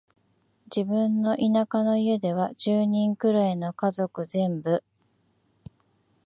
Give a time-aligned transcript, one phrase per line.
[0.75, 4.83] 自分の田舎の家では、十人くらいの家族全部、